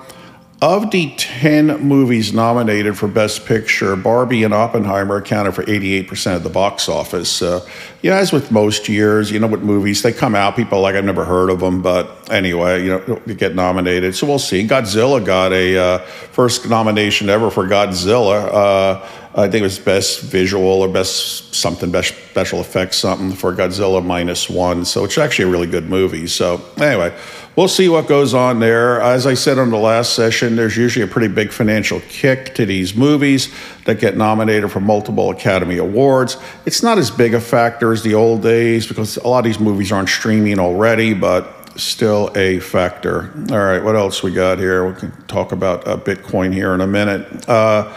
Of 0.62 0.89
the 0.89 1.13
10 1.17 1.81
movies 1.81 2.33
nominated 2.33 2.97
for 2.97 3.09
Best 3.09 3.45
Picture, 3.45 3.97
Barbie 3.97 4.43
and 4.43 4.53
Oppenheimer 4.53 5.17
accounted 5.17 5.53
for 5.53 5.63
88% 5.63 6.38
of 6.38 6.43
the 6.43 6.50
box 6.50 6.88
office. 6.88 7.41
Uh, 7.41 7.59
yeah, 8.01 8.15
as 8.15 8.31
with 8.31 8.51
most 8.51 8.88
years, 8.88 9.29
you 9.29 9.38
know, 9.38 9.47
with 9.47 9.62
movies, 9.62 10.01
they 10.01 10.13
come 10.13 10.33
out, 10.33 10.55
people 10.55 10.79
like, 10.79 10.95
I've 10.95 11.03
never 11.03 11.25
heard 11.25 11.50
of 11.50 11.59
them, 11.59 11.81
but 11.81 12.31
anyway, 12.31 12.83
you 12.83 12.89
know, 12.89 13.21
get 13.35 13.53
nominated. 13.53 14.15
So 14.15 14.27
we'll 14.27 14.39
see. 14.39 14.65
Godzilla 14.65 15.24
got 15.24 15.51
a 15.51 15.77
uh, 15.77 15.97
first 16.00 16.69
nomination 16.69 17.29
ever 17.29 17.51
for 17.51 17.65
Godzilla. 17.65 19.01
I 19.37 19.49
think 19.49 19.61
it 19.61 19.63
was 19.63 19.79
best 19.79 20.21
visual 20.21 20.65
or 20.65 20.87
best 20.87 21.53
something, 21.53 21.91
best 21.91 22.15
special 22.29 22.61
effects 22.61 22.97
something 22.97 23.33
for 23.33 23.53
Godzilla 23.53 24.03
minus 24.03 24.49
one. 24.49 24.85
So 24.85 25.03
it's 25.03 25.17
actually 25.17 25.45
a 25.45 25.51
really 25.51 25.67
good 25.67 25.89
movie. 25.89 26.25
So 26.27 26.61
anyway, 26.77 27.13
we'll 27.57 27.67
see 27.67 27.89
what 27.89 28.07
goes 28.07 28.33
on 28.33 28.61
there. 28.61 29.01
As 29.01 29.27
I 29.27 29.33
said 29.33 29.59
on 29.59 29.71
the 29.71 29.77
last 29.77 30.13
session, 30.13 30.55
there's 30.55 30.77
usually 30.77 31.03
a 31.03 31.07
pretty 31.07 31.27
big 31.27 31.51
financial 31.51 31.99
kick 32.07 32.55
to 32.55 32.65
these 32.65 32.95
movies 32.95 33.53
that 33.83 33.99
get 33.99 34.15
nominated 34.15 34.71
for 34.71 34.79
multiple 34.79 35.31
Academy 35.31 35.79
Awards. 35.79 36.37
It's 36.65 36.81
not 36.81 36.97
as 36.97 37.11
big 37.11 37.33
a 37.33 37.41
factor 37.41 37.91
as 37.91 38.03
the 38.03 38.13
old 38.13 38.41
days 38.41 38.87
because 38.87 39.17
a 39.17 39.27
lot 39.27 39.39
of 39.39 39.45
these 39.45 39.59
movies 39.59 39.91
aren't 39.91 40.09
streaming 40.09 40.59
already, 40.59 41.13
but 41.13 41.51
still 41.77 42.31
a 42.35 42.59
factor. 42.59 43.33
All 43.51 43.59
right, 43.59 43.83
what 43.83 43.97
else 43.97 44.23
we 44.23 44.31
got 44.31 44.59
here? 44.59 44.87
We 44.87 44.95
can 44.97 45.11
talk 45.27 45.51
about 45.51 45.85
uh, 45.85 45.97
Bitcoin 45.97 46.53
here 46.53 46.73
in 46.73 46.79
a 46.79 46.87
minute. 46.87 47.49
Uh, 47.49 47.93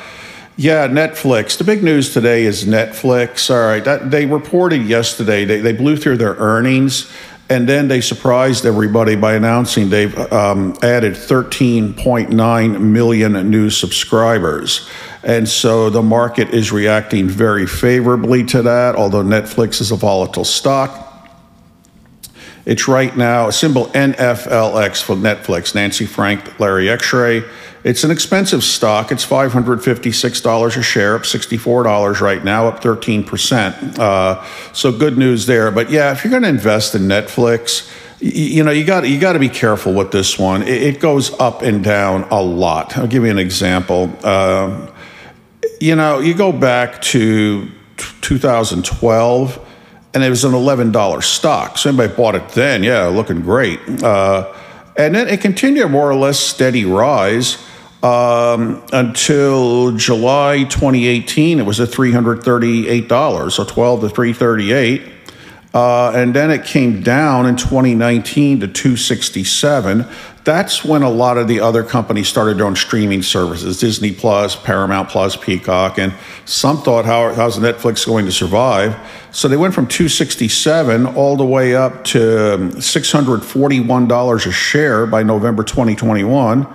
yeah, 0.59 0.88
Netflix. 0.88 1.57
The 1.57 1.62
big 1.62 1.85
news 1.85 2.12
today 2.12 2.45
is 2.45 2.65
Netflix. 2.65 3.49
All 3.49 3.65
right, 3.65 3.85
that, 3.85 4.11
they 4.11 4.27
reported 4.27 4.83
yesterday 4.83 5.45
they, 5.45 5.61
they 5.61 5.73
blew 5.73 5.97
through 5.97 6.17
their 6.17 6.35
earnings 6.35 7.09
and 7.49 7.69
then 7.69 7.87
they 7.87 8.00
surprised 8.00 8.67
everybody 8.67 9.15
by 9.15 9.35
announcing 9.35 9.88
they've 9.88 10.19
um, 10.33 10.77
added 10.83 11.15
13.9 11.15 12.81
million 12.81 13.50
new 13.50 13.71
subscribers. 13.71 14.88
And 15.23 15.49
so 15.49 15.91
the 15.91 16.03
market 16.03 16.50
is 16.50 16.73
reacting 16.73 17.29
very 17.29 17.67
favorably 17.67 18.45
to 18.47 18.62
that, 18.62 18.97
although 18.97 19.23
Netflix 19.23 19.81
is 19.81 19.93
a 19.93 19.97
volatile 19.97 20.45
stock. 20.45 21.05
It's 22.67 22.87
right 22.87 23.17
now, 23.17 23.49
a 23.49 23.53
symbol 23.53 23.87
NFLX 23.87 25.03
for 25.03 25.17
Netflix, 25.17 25.75
Nancy 25.75 26.05
Frank, 26.05 26.61
Larry 26.61 26.91
X-Ray. 26.91 27.45
It's 27.85 28.05
an 28.05 28.11
expensive 28.11 28.65
stock. 28.65 29.13
It's 29.13 29.25
$556 29.25 30.77
a 30.77 30.83
share, 30.83 31.15
up 31.15 31.23
$64 31.23 32.21
right 32.21 32.45
now, 32.45 32.67
up 32.67 32.83
13%. 32.83 33.99
Uh, 33.99 34.45
so 34.73 34.91
good 34.91 35.17
news 35.17 35.47
there. 35.47 35.71
But 35.71 35.91
yeah, 35.91 36.13
if 36.13 36.25
you're 36.25 36.31
going 36.31 36.43
to 36.43 36.49
invest 36.49 36.95
in 36.95 37.03
Netflix, 37.03 37.91
you 38.21 38.65
know 38.65 38.73
you 38.73 38.85
got 38.85 39.09
you 39.09 39.21
got 39.21 39.35
to 39.35 39.39
be 39.39 39.49
careful 39.49 39.95
with 39.95 40.11
this 40.11 40.37
one. 40.39 40.63
It, 40.63 40.83
it, 40.83 41.01
goes 41.01 41.39
up 41.39 41.63
and 41.63 41.85
down 41.85 42.25
a 42.33 42.43
lot. 42.43 42.99
I'll 42.99 43.07
give 43.07 43.25
you 43.25 43.31
an 43.31 43.39
example. 43.39 44.11
Um, 44.27 44.91
you 45.81 45.95
know, 45.95 46.19
you 46.19 46.35
go 46.35 46.51
back 46.51 47.01
to 47.03 47.71
2012 48.23 49.69
and 50.15 50.25
it 50.25 50.31
was 50.31 50.45
an 50.45 50.53
$11 50.53 51.23
stock. 51.23 51.79
So 51.79 51.91
anybody 51.91 52.13
bought 52.15 52.35
it 52.35 52.49
then, 52.51 52.83
yeah, 52.83 53.07
looking 53.07 53.43
great. 53.43 53.79
Uh, 54.03 54.53
and 54.99 55.14
then 55.14 55.28
it 55.28 55.40
continued 55.40 55.87
a 55.87 55.88
more 55.88 56.11
or 56.11 56.17
less 56.17 56.40
steady 56.40 56.85
rise 56.85 57.64
um, 58.02 58.83
until 58.93 59.93
July 59.93 60.64
2018. 60.64 61.61
It 61.61 61.62
was 61.67 61.81
at 61.81 61.88
$338, 61.88 63.52
so 63.52 63.64
12 63.64 64.00
to 64.00 64.09
338. 64.09 65.12
Uh, 65.73 66.11
and 66.14 66.35
then 66.35 66.50
it 66.50 66.64
came 66.64 67.02
down 67.02 67.47
in 67.47 67.55
2019 67.55 68.61
to 68.61 68.67
267 68.67 70.07
that's 70.49 70.83
when 70.83 71.02
a 71.02 71.11
lot 71.11 71.37
of 71.37 71.47
the 71.47 71.61
other 71.61 71.85
companies 71.85 72.26
started 72.26 72.57
doing 72.57 72.75
streaming 72.75 73.23
services 73.23 73.78
Disney 73.78 74.12
Plus, 74.12 74.57
Paramount 74.57 75.11
Plus, 75.11 75.37
Peacock, 75.37 75.99
and 75.99 76.14
some 76.47 76.78
thought, 76.78 77.05
How, 77.05 77.35
how's 77.35 77.59
Netflix 77.59 78.07
going 78.07 78.25
to 78.25 78.33
survive? 78.33 78.97
So 79.31 79.47
they 79.47 79.59
went 79.59 79.75
from 79.75 79.87
267 79.87 81.05
all 81.05 81.37
the 81.37 81.45
way 81.45 81.76
up 81.76 82.02
to 82.05 82.19
$641 82.19 84.47
a 84.47 84.50
share 84.50 85.07
by 85.07 85.23
November 85.23 85.62
2021, 85.62 86.67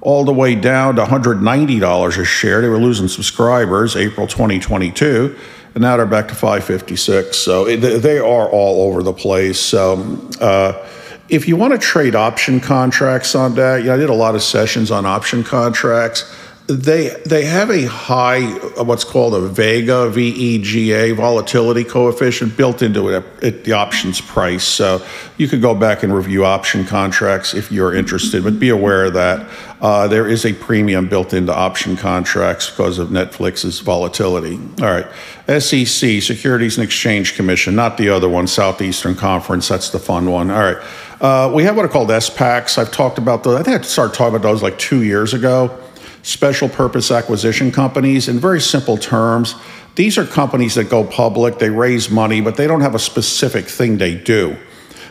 all 0.00 0.24
the 0.24 0.34
way 0.34 0.56
down 0.56 0.96
to 0.96 1.04
$190 1.04 2.18
a 2.18 2.24
share. 2.24 2.60
They 2.60 2.68
were 2.68 2.80
losing 2.80 3.06
subscribers 3.06 3.94
April 3.94 4.26
2022 4.26 5.36
and 5.76 5.82
now 5.82 5.96
they're 5.96 6.04
back 6.04 6.26
to 6.26 6.34
556 6.34 7.36
so 7.36 7.76
they 7.76 8.18
are 8.18 8.48
all 8.48 8.88
over 8.88 9.04
the 9.04 9.12
place 9.12 9.60
so 9.60 10.18
uh, 10.40 10.84
if 11.30 11.46
you 11.46 11.56
want 11.56 11.72
to 11.72 11.78
trade 11.78 12.14
option 12.14 12.60
contracts 12.60 13.34
on 13.34 13.54
that, 13.54 13.84
yeah, 13.84 13.94
I 13.94 13.96
did 13.96 14.10
a 14.10 14.14
lot 14.14 14.34
of 14.34 14.42
sessions 14.42 14.90
on 14.90 15.06
option 15.06 15.44
contracts. 15.44 16.30
They 16.70 17.08
they 17.26 17.46
have 17.46 17.68
a 17.68 17.86
high 17.86 18.42
what's 18.80 19.02
called 19.02 19.34
a 19.34 19.40
Vega 19.40 20.08
V 20.08 20.28
E 20.28 20.58
G 20.62 20.92
A 20.92 21.10
volatility 21.10 21.82
coefficient 21.82 22.56
built 22.56 22.80
into 22.80 23.08
it 23.08 23.24
at 23.42 23.64
the 23.64 23.72
options 23.72 24.20
price. 24.20 24.62
So 24.62 25.04
you 25.36 25.48
could 25.48 25.60
go 25.60 25.74
back 25.74 26.04
and 26.04 26.14
review 26.14 26.44
option 26.44 26.84
contracts 26.84 27.54
if 27.54 27.72
you're 27.72 27.92
interested, 27.92 28.44
but 28.44 28.60
be 28.60 28.68
aware 28.68 29.06
of 29.06 29.14
that. 29.14 29.50
Uh, 29.80 30.06
there 30.06 30.28
is 30.28 30.46
a 30.46 30.52
premium 30.52 31.08
built 31.08 31.34
into 31.34 31.52
option 31.52 31.96
contracts 31.96 32.70
because 32.70 32.98
of 32.98 33.08
Netflix's 33.08 33.80
volatility. 33.80 34.60
All 34.80 34.92
right, 34.92 35.06
SEC 35.60 36.22
Securities 36.22 36.78
and 36.78 36.84
Exchange 36.84 37.34
Commission, 37.34 37.74
not 37.74 37.96
the 37.96 38.10
other 38.10 38.28
one, 38.28 38.46
Southeastern 38.46 39.16
Conference. 39.16 39.66
That's 39.66 39.90
the 39.90 39.98
fun 39.98 40.30
one. 40.30 40.52
All 40.52 40.60
right. 40.60 40.78
Uh, 41.20 41.50
we 41.52 41.64
have 41.64 41.74
what 41.74 41.84
are 41.84 41.88
called 41.88 42.10
SPACs. 42.10 42.78
I've 42.78 42.92
talked 42.92 43.18
about 43.18 43.42
those. 43.42 43.58
I 43.58 43.62
think 43.64 43.80
I 43.80 43.82
started 43.82 44.14
talking 44.14 44.36
about 44.36 44.48
those 44.48 44.62
like 44.62 44.78
two 44.78 45.02
years 45.02 45.34
ago. 45.34 45.76
Special 46.22 46.68
purpose 46.68 47.10
acquisition 47.10 47.72
companies. 47.72 48.28
In 48.28 48.38
very 48.38 48.60
simple 48.60 48.96
terms, 48.96 49.54
these 49.94 50.18
are 50.18 50.24
companies 50.24 50.74
that 50.74 50.90
go 50.90 51.04
public, 51.04 51.58
they 51.58 51.70
raise 51.70 52.10
money, 52.10 52.40
but 52.40 52.56
they 52.56 52.66
don't 52.66 52.82
have 52.82 52.94
a 52.94 52.98
specific 52.98 53.66
thing 53.66 53.98
they 53.98 54.14
do. 54.14 54.56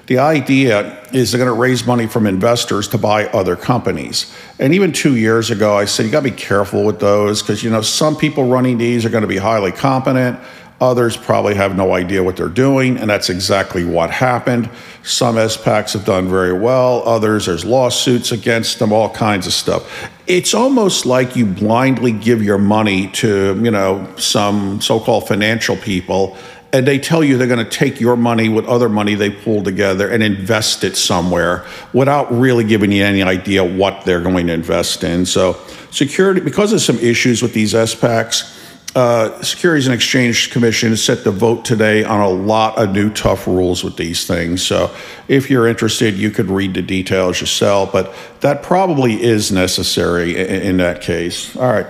The 0.09 0.17
idea 0.17 1.05
is 1.13 1.31
they're 1.31 1.37
going 1.37 1.53
to 1.53 1.59
raise 1.59 1.85
money 1.85 2.07
from 2.07 2.25
investors 2.25 2.87
to 2.87 2.97
buy 2.97 3.27
other 3.27 3.55
companies. 3.55 4.33
And 4.57 4.73
even 4.73 4.91
two 4.91 5.15
years 5.15 5.51
ago, 5.51 5.77
I 5.77 5.85
said 5.85 6.07
you 6.07 6.11
got 6.11 6.23
to 6.23 6.31
be 6.31 6.35
careful 6.35 6.83
with 6.83 6.99
those 6.99 7.43
because 7.43 7.63
you 7.63 7.69
know 7.69 7.83
some 7.83 8.15
people 8.15 8.45
running 8.45 8.79
these 8.79 9.05
are 9.05 9.09
going 9.09 9.21
to 9.21 9.27
be 9.27 9.37
highly 9.37 9.71
competent. 9.71 10.39
Others 10.81 11.17
probably 11.17 11.55
have 11.55 11.75
no 11.75 11.93
idea 11.93 12.23
what 12.23 12.37
they're 12.37 12.47
doing, 12.47 12.97
and 12.97 13.09
that's 13.09 13.29
exactly 13.29 13.83
what 13.83 14.09
happened. 14.11 14.69
Some 15.03 15.35
SPACs 15.35 15.91
have 15.91 16.05
done 16.05 16.29
very 16.29 16.53
well, 16.53 17.03
others, 17.05 17.47
there's 17.47 17.65
lawsuits 17.65 18.31
against 18.31 18.79
them, 18.79 18.93
all 18.93 19.09
kinds 19.09 19.45
of 19.45 19.51
stuff. 19.51 20.09
It's 20.25 20.53
almost 20.53 21.05
like 21.05 21.35
you 21.35 21.45
blindly 21.45 22.13
give 22.13 22.41
your 22.41 22.57
money 22.57 23.07
to, 23.13 23.59
you 23.61 23.71
know, 23.71 24.07
some 24.17 24.79
so 24.79 25.01
called 25.01 25.27
financial 25.27 25.75
people, 25.75 26.37
and 26.71 26.87
they 26.87 26.97
tell 26.97 27.25
you 27.25 27.37
they're 27.37 27.47
going 27.47 27.65
to 27.65 27.69
take 27.69 27.99
your 27.99 28.15
money 28.15 28.47
with 28.47 28.65
other 28.65 28.87
money 28.87 29.15
they 29.15 29.31
pull 29.31 29.63
together 29.63 30.09
and 30.09 30.23
invest 30.23 30.85
it 30.85 30.95
somewhere 30.95 31.65
without 31.93 32.31
really 32.31 32.63
giving 32.63 32.91
you 32.91 33.03
any 33.03 33.21
idea 33.21 33.65
what 33.65 34.05
they're 34.05 34.21
going 34.21 34.47
to 34.47 34.53
invest 34.53 35.03
in. 35.03 35.25
So, 35.25 35.59
security, 35.91 36.39
because 36.39 36.71
of 36.71 36.79
some 36.79 36.99
issues 36.99 37.41
with 37.41 37.53
these 37.53 37.73
SPACs, 37.73 38.55
uh, 38.95 39.41
Securities 39.43 39.85
and 39.85 39.93
Exchange 39.93 40.49
Commission 40.49 40.91
is 40.91 41.03
set 41.03 41.23
to 41.23 41.31
vote 41.31 41.63
today 41.63 42.03
on 42.03 42.21
a 42.21 42.29
lot 42.29 42.77
of 42.77 42.91
new 42.91 43.11
tough 43.11 43.45
rules 43.45 43.83
with 43.83 43.97
these 43.97 44.25
things. 44.25 44.65
So, 44.65 44.93
if 45.27 45.49
you're 45.49 45.67
interested, 45.67 46.15
you 46.15 46.31
could 46.31 46.47
read 46.47 46.73
the 46.73 46.81
details 46.81 47.39
yourself, 47.39 47.91
but 47.91 48.13
that 48.41 48.63
probably 48.63 49.21
is 49.21 49.51
necessary 49.51 50.35
in, 50.35 50.61
in 50.61 50.77
that 50.77 51.01
case. 51.01 51.55
All 51.55 51.71
right, 51.71 51.87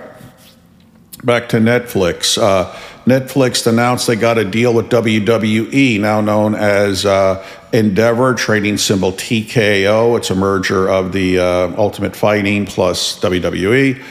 back 1.24 1.48
to 1.50 1.56
Netflix. 1.56 2.40
Uh, 2.40 2.70
Netflix 3.06 3.66
announced 3.66 4.06
they 4.06 4.14
got 4.14 4.36
a 4.36 4.44
deal 4.44 4.74
with 4.74 4.90
WWE, 4.90 5.98
now 6.00 6.20
known 6.20 6.54
as 6.54 7.06
uh, 7.06 7.44
Endeavor, 7.72 8.34
trading 8.34 8.76
symbol 8.76 9.12
TKO. 9.12 10.18
It's 10.18 10.30
a 10.30 10.34
merger 10.34 10.88
of 10.88 11.12
the 11.12 11.38
uh, 11.38 11.74
Ultimate 11.78 12.14
Fighting 12.14 12.66
plus 12.66 13.18
WWE. 13.20 14.02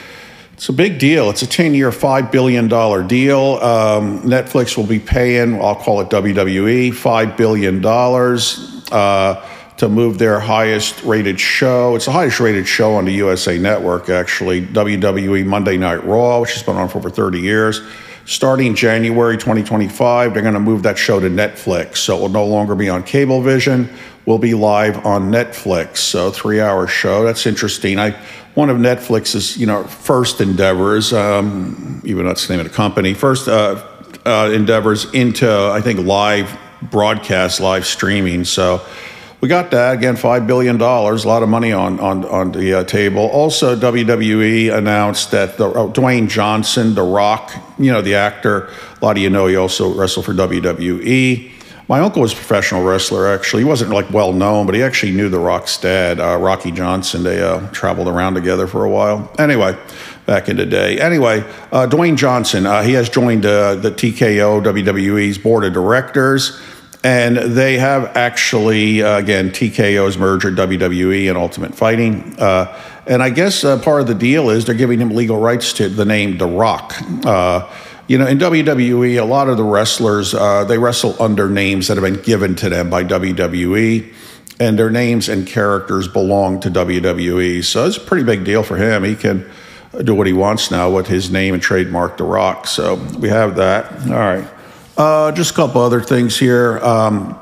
It's 0.60 0.68
a 0.68 0.74
big 0.74 0.98
deal. 0.98 1.30
It's 1.30 1.40
a 1.40 1.46
10 1.46 1.72
year, 1.72 1.90
$5 1.90 2.30
billion 2.30 2.68
deal. 2.68 3.54
Um, 3.62 4.20
Netflix 4.24 4.76
will 4.76 4.84
be 4.84 4.98
paying, 4.98 5.54
I'll 5.54 5.74
call 5.74 6.02
it 6.02 6.10
WWE, 6.10 6.90
$5 6.90 7.36
billion 7.38 7.82
uh, 8.92 9.48
to 9.78 9.88
move 9.88 10.18
their 10.18 10.38
highest 10.38 11.02
rated 11.02 11.40
show. 11.40 11.96
It's 11.96 12.04
the 12.04 12.12
highest 12.12 12.40
rated 12.40 12.68
show 12.68 12.92
on 12.92 13.06
the 13.06 13.12
USA 13.12 13.56
Network, 13.56 14.10
actually, 14.10 14.60
WWE 14.66 15.46
Monday 15.46 15.78
Night 15.78 16.04
Raw, 16.04 16.40
which 16.42 16.52
has 16.52 16.62
been 16.62 16.76
on 16.76 16.90
for 16.90 16.98
over 16.98 17.08
30 17.08 17.40
years. 17.40 17.80
Starting 18.26 18.74
January 18.74 19.38
2025, 19.38 20.34
they're 20.34 20.42
going 20.42 20.52
to 20.52 20.60
move 20.60 20.82
that 20.82 20.98
show 20.98 21.18
to 21.18 21.30
Netflix. 21.30 21.96
So 21.96 22.18
it 22.18 22.20
will 22.20 22.28
no 22.28 22.44
longer 22.44 22.74
be 22.74 22.90
on 22.90 23.02
Cablevision, 23.02 23.90
will 24.26 24.38
be 24.38 24.52
live 24.52 25.06
on 25.06 25.30
Netflix. 25.30 25.96
So 25.96 26.30
three 26.30 26.60
hour 26.60 26.86
show. 26.86 27.24
That's 27.24 27.46
interesting. 27.46 27.98
I 27.98 28.10
one 28.54 28.70
of 28.70 28.76
Netflix's, 28.78 29.56
you 29.56 29.66
know, 29.66 29.84
first 29.84 30.40
endeavors, 30.40 31.12
um, 31.12 32.00
even 32.04 32.24
though 32.24 32.30
that's 32.30 32.46
the 32.46 32.52
name 32.52 32.64
of 32.64 32.70
the 32.70 32.76
company, 32.76 33.14
first 33.14 33.48
uh, 33.48 33.86
uh, 34.26 34.50
endeavors 34.52 35.12
into, 35.12 35.48
I 35.48 35.80
think, 35.80 36.00
live 36.00 36.58
broadcast, 36.82 37.60
live 37.60 37.86
streaming. 37.86 38.44
So 38.44 38.84
we 39.40 39.48
got 39.48 39.70
that 39.70 39.94
again, 39.94 40.16
five 40.16 40.46
billion 40.46 40.76
dollars, 40.76 41.24
a 41.24 41.28
lot 41.28 41.42
of 41.42 41.48
money 41.48 41.72
on 41.72 41.98
on 42.00 42.24
on 42.26 42.52
the 42.52 42.74
uh, 42.74 42.84
table. 42.84 43.22
Also, 43.22 43.74
WWE 43.74 44.76
announced 44.76 45.30
that 45.30 45.56
the, 45.56 45.68
uh, 45.68 45.86
Dwayne 45.92 46.28
Johnson, 46.28 46.94
The 46.94 47.02
Rock, 47.02 47.52
you 47.78 47.90
know, 47.90 48.02
the 48.02 48.16
actor, 48.16 48.68
a 49.00 49.04
lot 49.04 49.16
of 49.16 49.22
you 49.22 49.30
know 49.30 49.46
he 49.46 49.56
also 49.56 49.94
wrestled 49.94 50.26
for 50.26 50.34
WWE. 50.34 51.50
My 51.90 51.98
uncle 51.98 52.22
was 52.22 52.32
a 52.32 52.36
professional 52.36 52.84
wrestler, 52.84 53.26
actually. 53.26 53.62
He 53.62 53.68
wasn't 53.68 53.90
like 53.90 54.08
well 54.12 54.32
known, 54.32 54.64
but 54.64 54.76
he 54.76 54.82
actually 54.84 55.10
knew 55.10 55.28
The 55.28 55.40
Rock's 55.40 55.76
dad, 55.76 56.20
uh, 56.20 56.36
Rocky 56.36 56.70
Johnson. 56.70 57.24
They 57.24 57.42
uh, 57.42 57.66
traveled 57.72 58.06
around 58.06 58.34
together 58.34 58.68
for 58.68 58.84
a 58.84 58.88
while. 58.88 59.28
Anyway, 59.40 59.76
back 60.24 60.48
in 60.48 60.56
the 60.56 60.66
day. 60.66 61.00
Anyway, 61.00 61.40
uh, 61.72 61.88
Dwayne 61.88 62.16
Johnson, 62.16 62.64
uh, 62.64 62.84
he 62.84 62.92
has 62.92 63.08
joined 63.08 63.44
uh, 63.44 63.74
the 63.74 63.90
TKO 63.90 64.62
WWE's 64.62 65.38
board 65.38 65.64
of 65.64 65.72
directors. 65.72 66.60
And 67.02 67.36
they 67.36 67.78
have 67.78 68.16
actually, 68.16 69.02
uh, 69.02 69.18
again, 69.18 69.50
TKO's 69.50 70.16
merger, 70.16 70.52
WWE 70.52 71.28
and 71.28 71.36
Ultimate 71.36 71.74
Fighting. 71.74 72.36
and 72.38 73.20
I 73.20 73.30
guess 73.30 73.62
part 73.62 74.00
of 74.00 74.06
the 74.06 74.14
deal 74.14 74.50
is 74.50 74.64
they're 74.64 74.76
giving 74.76 75.00
him 75.00 75.10
legal 75.10 75.40
rights 75.40 75.72
to 75.72 75.88
the 75.88 76.04
name 76.04 76.38
The 76.38 76.46
Rock. 76.46 76.94
You 78.10 78.18
know, 78.18 78.26
in 78.26 78.38
WWE, 78.38 79.22
a 79.22 79.24
lot 79.24 79.48
of 79.48 79.56
the 79.56 79.62
wrestlers 79.62 80.34
uh, 80.34 80.64
they 80.64 80.78
wrestle 80.78 81.14
under 81.22 81.48
names 81.48 81.86
that 81.86 81.96
have 81.96 82.02
been 82.02 82.20
given 82.20 82.56
to 82.56 82.68
them 82.68 82.90
by 82.90 83.04
WWE, 83.04 84.12
and 84.58 84.76
their 84.76 84.90
names 84.90 85.28
and 85.28 85.46
characters 85.46 86.08
belong 86.08 86.58
to 86.62 86.72
WWE. 86.72 87.62
So 87.62 87.86
it's 87.86 87.98
a 87.98 88.00
pretty 88.00 88.24
big 88.24 88.42
deal 88.44 88.64
for 88.64 88.76
him. 88.76 89.04
He 89.04 89.14
can 89.14 89.48
do 90.02 90.12
what 90.12 90.26
he 90.26 90.32
wants 90.32 90.72
now 90.72 90.90
with 90.90 91.06
his 91.06 91.30
name 91.30 91.54
and 91.54 91.62
trademark 91.62 92.16
The 92.16 92.24
Rock. 92.24 92.66
So 92.66 92.96
we 92.96 93.28
have 93.28 93.54
that. 93.54 93.92
All 94.08 94.18
right. 94.18 94.48
Uh, 94.96 95.30
just 95.30 95.52
a 95.52 95.54
couple 95.54 95.80
other 95.80 96.00
things 96.00 96.36
here. 96.36 96.80
Um, 96.80 97.38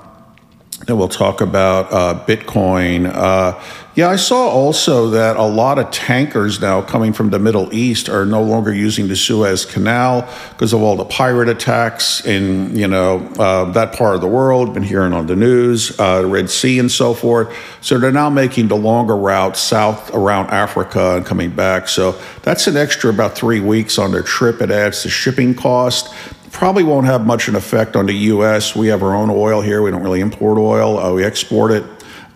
Then 0.89 0.97
we'll 0.97 1.07
talk 1.07 1.43
about 1.43 1.93
uh, 1.93 2.25
Bitcoin. 2.27 3.13
Uh, 3.15 3.63
yeah, 3.95 4.09
I 4.09 4.17
saw 4.17 4.49
also 4.49 5.11
that 5.11 5.37
a 5.37 5.43
lot 5.43 5.79
of 5.79 5.91
tankers 5.91 6.63
now 6.63 6.81
coming 6.81 7.13
from 7.13 7.29
the 7.29 7.39
Middle 7.39 7.75
East 7.75 8.09
are 8.09 8.25
no 8.25 8.43
longer 8.43 8.73
using 8.73 9.07
the 9.07 9.15
Suez 9.17 9.67
Canal 9.67 10.27
because 10.51 10.73
of 10.73 10.81
all 10.81 10.97
the 10.97 11.05
pirate 11.05 11.51
attacks 11.51 12.25
in 12.25 12.75
you 12.75 12.89
know 12.89 13.19
uh, 13.39 13.71
that 13.73 13.93
part 13.93 14.15
of 14.15 14.23
the 14.23 14.29
world. 14.29 14.73
Been 14.73 14.83
hearing 14.83 15.13
on 15.13 15.27
the 15.27 15.37
news, 15.37 15.99
uh, 16.01 16.25
Red 16.25 16.49
Sea 16.49 16.79
and 16.79 16.91
so 16.91 17.13
forth. 17.13 17.55
So 17.83 17.99
they're 17.99 18.11
now 18.11 18.31
making 18.31 18.69
the 18.69 18.77
longer 18.77 19.17
route 19.17 19.59
south 19.59 20.15
around 20.15 20.49
Africa 20.49 21.17
and 21.17 21.27
coming 21.27 21.51
back. 21.51 21.89
So 21.89 22.19
that's 22.45 22.67
an 22.67 22.79
extra 22.79 23.11
about 23.11 23.37
three 23.37 23.61
weeks 23.61 23.99
on 23.99 24.11
their 24.11 24.23
trip. 24.23 24.63
It 24.63 24.71
adds 24.71 25.03
to 25.03 25.11
shipping 25.11 25.55
cost 25.55 26.15
probably 26.59 26.83
won't 26.83 27.07
have 27.07 27.25
much 27.25 27.47
of 27.47 27.55
an 27.55 27.59
effect 27.59 27.95
on 27.95 28.07
the 28.07 28.13
U.S. 28.13 28.75
We 28.75 28.89
have 28.89 29.05
our 29.05 29.15
own 29.15 29.31
oil 29.31 29.61
here. 29.61 29.81
We 29.81 29.93
don't 29.93 30.03
really 30.03 30.21
import 30.21 30.59
oil. 30.59 30.99
Uh, 30.99 31.13
we 31.13 31.23
export 31.23 31.71
it. 31.71 31.85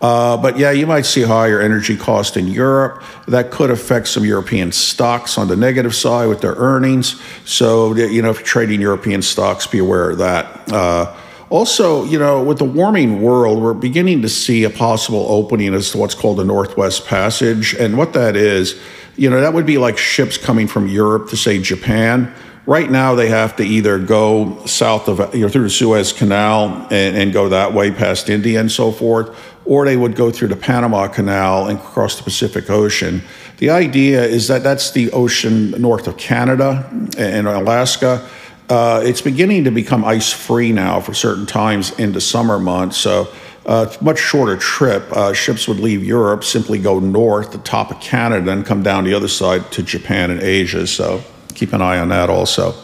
Uh, 0.01 0.37
but 0.37 0.57
yeah, 0.57 0.71
you 0.71 0.87
might 0.87 1.07
see 1.07 1.23
higher 1.23 1.61
energy 1.61 1.97
cost 1.97 2.37
in 2.37 2.47
Europe. 2.47 3.03
That 3.27 3.51
could 3.51 3.73
affect 3.73 4.07
some 4.07 4.25
European 4.25 4.71
stocks 4.71 5.39
on 5.39 5.49
the 5.49 5.57
negative 5.57 5.93
side 5.93 6.29
with 6.29 6.41
their 6.41 6.55
earnings. 6.55 7.21
So, 7.45 7.97
you 7.97 8.23
know, 8.23 8.31
if 8.31 8.39
you're 8.39 8.47
trading 8.47 8.81
European 8.81 9.23
stocks, 9.23 9.67
be 9.67 9.79
aware 9.79 10.11
of 10.11 10.19
that. 10.19 10.73
Uh, 10.73 11.17
also, 11.51 12.05
you 12.05 12.19
know, 12.21 12.45
with 12.45 12.59
the 12.59 12.65
warming 12.65 13.23
world, 13.23 13.61
we're 13.61 13.75
beginning 13.75 14.23
to 14.23 14.29
see 14.29 14.63
a 14.63 14.71
possible 14.71 15.27
opening 15.31 15.75
as 15.75 15.91
to 15.91 15.99
what's 15.99 16.15
called 16.15 16.39
the 16.39 16.45
Northwest 16.45 17.07
Passage. 17.07 17.75
And 17.75 17.99
what 17.99 18.13
that 18.13 18.37
is, 18.37 18.81
you 19.17 19.29
know, 19.29 19.41
that 19.41 19.53
would 19.53 19.67
be 19.67 19.79
like 19.79 19.99
ships 19.99 20.39
coming 20.39 20.69
from 20.69 20.87
Europe 20.87 21.29
to, 21.31 21.37
say, 21.37 21.61
Japan 21.61 22.33
Right 22.65 22.89
now, 22.89 23.17
they 23.17 23.29
have 23.29 23.57
to 23.57 23.65
either 23.65 23.99
go 23.99 24.65
south 24.67 25.09
of, 25.09 25.35
you 25.35 25.41
know, 25.41 25.49
through 25.49 25.65
the 25.65 25.71
Suez 25.71 26.13
Canal 26.13 26.87
and, 26.91 27.17
and, 27.17 27.33
go 27.33 27.49
that 27.49 27.75
way 27.75 27.91
past 27.91 28.31
India 28.31 28.61
and 28.61 28.71
so 28.71 28.93
forth, 28.93 29.37
or 29.65 29.85
they 29.85 29.97
would 29.97 30.15
go 30.15 30.31
through 30.31 30.49
the 30.49 30.57
Panama 30.57 31.09
Canal 31.09 31.67
and 31.67 31.81
cross 31.81 32.17
the 32.17 32.23
Pacific 32.23 32.71
Ocean. 32.71 33.23
The 33.59 33.71
idea 33.71 34.25
is 34.25 34.47
that 34.47 34.63
that's 34.63 34.93
the 34.93 35.11
ocean 35.11 35.73
north 35.73 36.07
of 36.07 36.17
Canada 36.17 36.89
and 37.19 37.49
Alaska. 37.49 38.29
Uh, 38.69 39.03
it's 39.05 39.21
beginning 39.21 39.65
to 39.65 39.73
become 39.73 40.05
ice 40.05 40.33
free 40.33 40.71
now 40.71 41.01
for 41.01 41.15
certain 41.15 41.47
times 41.47 41.99
in 41.99 42.13
the 42.13 42.21
summer 42.21 42.61
months. 42.61 42.97
So, 42.97 43.29
uh, 43.67 43.93
much 44.01 44.19
shorter 44.19 44.57
trip. 44.57 45.05
Uh, 45.13 45.33
ships 45.33 45.67
would 45.67 45.79
leave 45.81 46.05
Europe, 46.05 46.45
simply 46.45 46.79
go 46.79 47.01
north, 47.01 47.53
the 47.53 47.59
top 47.59 47.91
of 47.91 48.01
Canada, 48.01 48.51
and 48.51 48.65
come 48.65 48.83
down 48.83 49.05
the 49.05 49.15
other 49.15 49.29
side 49.29 49.71
to 49.73 49.83
Japan 49.83 50.31
and 50.31 50.41
Asia. 50.41 50.87
So, 50.87 51.23
keep 51.55 51.73
an 51.73 51.83
eye 51.83 51.99
on 51.99 52.09
that 52.09 52.31
also. 52.31 52.75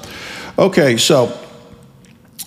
Okay, 0.58 0.96
so 0.96 1.32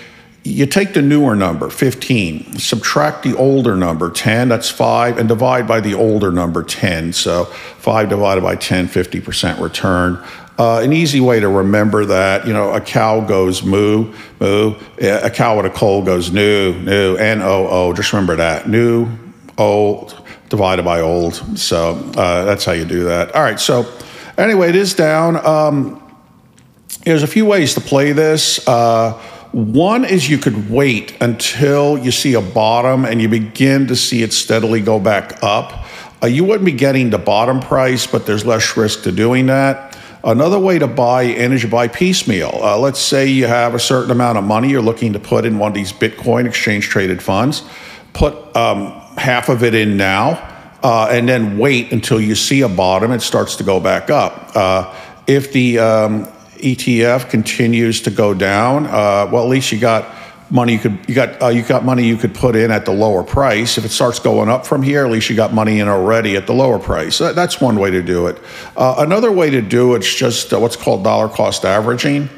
You 0.44 0.66
take 0.66 0.94
the 0.94 1.02
newer 1.02 1.34
number, 1.34 1.70
15, 1.70 2.58
subtract 2.58 3.24
the 3.24 3.36
older 3.36 3.74
number, 3.74 4.10
10, 4.10 4.48
that's 4.48 4.70
5, 4.70 5.18
and 5.18 5.28
divide 5.28 5.66
by 5.66 5.80
the 5.80 5.94
older 5.94 6.30
number, 6.30 6.62
10. 6.62 7.14
So 7.14 7.46
5 7.46 8.08
divided 8.08 8.42
by 8.42 8.54
10, 8.54 8.86
50% 8.86 9.60
return. 9.60 10.24
Uh, 10.58 10.80
an 10.80 10.92
easy 10.92 11.20
way 11.20 11.38
to 11.38 11.48
remember 11.48 12.04
that, 12.04 12.44
you 12.44 12.52
know, 12.52 12.72
a 12.72 12.80
cow 12.80 13.20
goes 13.20 13.62
moo, 13.62 14.12
moo. 14.40 14.74
A 15.00 15.30
cow 15.30 15.56
with 15.56 15.66
a 15.66 15.70
cold 15.70 16.04
goes 16.04 16.32
new, 16.32 16.74
new, 16.80 17.14
N 17.16 17.42
O 17.42 17.68
O. 17.68 17.92
Just 17.92 18.12
remember 18.12 18.34
that. 18.36 18.68
New, 18.68 19.08
old, 19.56 20.20
divided 20.48 20.84
by 20.84 21.00
old. 21.00 21.34
So 21.56 21.92
uh, 22.16 22.44
that's 22.44 22.64
how 22.64 22.72
you 22.72 22.84
do 22.84 23.04
that. 23.04 23.36
All 23.36 23.42
right. 23.42 23.60
So 23.60 23.86
anyway, 24.36 24.70
it 24.70 24.74
is 24.74 24.94
down. 24.94 25.36
Um, 25.46 26.02
there's 27.04 27.22
a 27.22 27.28
few 27.28 27.46
ways 27.46 27.74
to 27.74 27.80
play 27.80 28.10
this. 28.10 28.66
Uh, 28.66 29.12
one 29.52 30.04
is 30.04 30.28
you 30.28 30.38
could 30.38 30.68
wait 30.68 31.16
until 31.20 31.96
you 31.96 32.10
see 32.10 32.34
a 32.34 32.40
bottom 32.40 33.04
and 33.04 33.22
you 33.22 33.28
begin 33.28 33.86
to 33.86 33.94
see 33.96 34.24
it 34.24 34.32
steadily 34.32 34.80
go 34.80 34.98
back 34.98 35.40
up. 35.42 35.86
Uh, 36.20 36.26
you 36.26 36.42
wouldn't 36.42 36.64
be 36.64 36.72
getting 36.72 37.10
the 37.10 37.18
bottom 37.18 37.60
price, 37.60 38.08
but 38.08 38.26
there's 38.26 38.44
less 38.44 38.76
risk 38.76 39.04
to 39.04 39.12
doing 39.12 39.46
that. 39.46 39.87
Another 40.24 40.58
way 40.58 40.78
to 40.78 40.86
buy 40.86 41.22
in 41.22 41.52
is 41.52 41.64
buy 41.64 41.88
piecemeal. 41.88 42.58
Uh, 42.60 42.78
let's 42.78 42.98
say 42.98 43.26
you 43.26 43.46
have 43.46 43.74
a 43.74 43.78
certain 43.78 44.10
amount 44.10 44.36
of 44.36 44.44
money 44.44 44.68
you're 44.68 44.82
looking 44.82 45.12
to 45.12 45.20
put 45.20 45.44
in 45.44 45.58
one 45.58 45.70
of 45.70 45.74
these 45.74 45.92
Bitcoin 45.92 46.46
exchange 46.46 46.88
traded 46.88 47.22
funds. 47.22 47.62
Put 48.14 48.34
um, 48.56 48.92
half 49.16 49.48
of 49.48 49.62
it 49.62 49.74
in 49.74 49.96
now, 49.96 50.30
uh, 50.82 51.08
and 51.10 51.28
then 51.28 51.56
wait 51.56 51.92
until 51.92 52.20
you 52.20 52.34
see 52.34 52.62
a 52.62 52.68
bottom. 52.68 53.12
It 53.12 53.20
starts 53.20 53.56
to 53.56 53.64
go 53.64 53.78
back 53.78 54.10
up. 54.10 54.56
Uh, 54.56 54.94
if 55.28 55.52
the 55.52 55.78
um, 55.78 56.24
ETF 56.56 57.30
continues 57.30 58.00
to 58.02 58.10
go 58.10 58.34
down, 58.34 58.86
uh, 58.86 59.28
well, 59.30 59.44
at 59.44 59.48
least 59.48 59.70
you 59.70 59.78
got 59.78 60.17
money 60.50 60.74
you 60.74 60.78
could 60.78 60.98
you 61.08 61.14
got 61.14 61.42
uh, 61.42 61.48
you 61.48 61.62
got 61.62 61.84
money 61.84 62.04
you 62.04 62.16
could 62.16 62.34
put 62.34 62.56
in 62.56 62.70
at 62.70 62.84
the 62.84 62.92
lower 62.92 63.22
price. 63.22 63.78
If 63.78 63.84
it 63.84 63.90
starts 63.90 64.18
going 64.18 64.48
up 64.48 64.66
from 64.66 64.82
here, 64.82 65.04
at 65.04 65.10
least 65.10 65.28
you 65.30 65.36
got 65.36 65.52
money 65.52 65.80
in 65.80 65.88
already 65.88 66.36
at 66.36 66.46
the 66.46 66.54
lower 66.54 66.78
price. 66.78 67.18
That, 67.18 67.34
that's 67.34 67.60
one 67.60 67.78
way 67.78 67.90
to 67.90 68.02
do 68.02 68.26
it. 68.26 68.38
Uh, 68.76 68.96
another 68.98 69.30
way 69.32 69.50
to 69.50 69.60
do 69.60 69.94
it's 69.94 70.12
just 70.12 70.52
uh, 70.52 70.58
what's 70.58 70.76
called 70.76 71.04
dollar 71.04 71.28
cost 71.28 71.64
averaging. 71.64 72.28